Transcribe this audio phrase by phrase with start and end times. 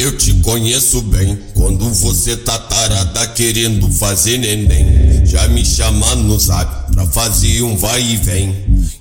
[0.00, 5.26] Eu te conheço bem, quando você tá tarada querendo fazer neném.
[5.26, 8.56] Já me chama no zap pra fazer um vai e vem.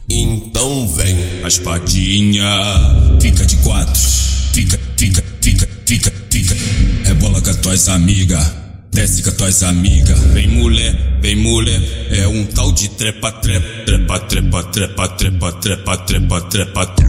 [0.10, 1.16] Então vem.
[1.42, 2.46] Raspadinha,
[3.22, 4.02] fica de quatro.
[4.52, 6.56] Fica, fica, fica, fica, fica.
[7.06, 8.46] Rebola com as tuas amigas.
[8.92, 10.20] Desce com as tuas amigas.
[10.34, 11.82] Vem mulher, vem mulher.
[12.12, 16.86] É um tal de trepa, trepa, trepa, trepa, trepa, trepa, trepa, trepa, trepa.
[16.88, 17.09] Trepa,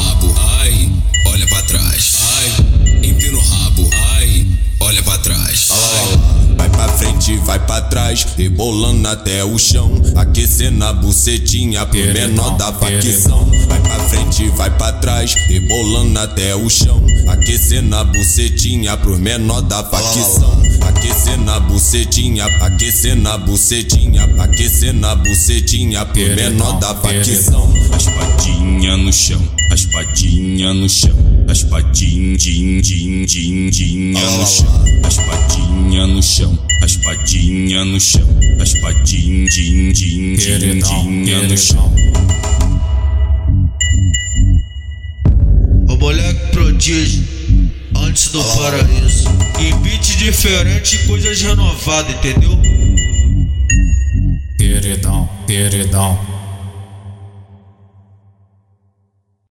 [7.31, 9.91] frente, vai pra trás, rebolando até o chão.
[10.15, 13.49] Aquecendo a bucetinha pro menor da facção.
[13.67, 17.01] Vai pra frente, vai pra trás, rebolando até o chão.
[17.27, 20.61] Aquecendo a bucetinha pro menor da facção.
[20.81, 27.71] Aquecendo a bucetinha, aquecendo a bucetinha, aquecendo a bucetinha pro menor da facção.
[27.91, 31.15] Raspadinha no chão, raspadinha no chão,
[31.47, 36.57] raspadinha, din, din, din, dinha no chão, raspadinha no chão,
[37.01, 38.27] raspadinha no chão,
[38.59, 41.91] raspadinha, din, din, din, dinha no chão.
[45.89, 47.23] O moleque prodígio,
[47.95, 49.29] antes do paraíso.
[49.59, 52.57] E beat diferente e coisas renovadas, entendeu?
[54.57, 56.30] Peredão, peredão.